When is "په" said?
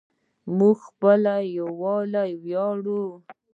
0.81-0.87